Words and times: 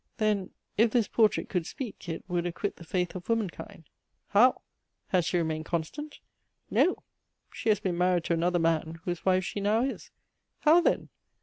Then, 0.17 0.49
if 0.77 0.89
this 0.89 1.07
portrait 1.07 1.47
could 1.47 1.67
speak, 1.67 2.09
it 2.09 2.23
would 2.27 2.47
"acquit 2.47 2.77
the 2.77 2.83
faith 2.83 3.13
of 3.13 3.29
womankind." 3.29 3.87
How? 4.29 4.63
Had 5.09 5.25
she 5.25 5.37
remained 5.37 5.65
constant? 5.65 6.21
No, 6.71 7.03
she 7.53 7.69
has 7.69 7.79
been 7.79 7.99
married 7.99 8.23
to 8.23 8.33
another 8.33 8.57
man, 8.57 8.97
whose 9.03 9.23
wife 9.23 9.43
she 9.43 9.59
now 9.59 9.83
is. 9.83 10.09
How 10.61 10.81
then? 10.81 11.09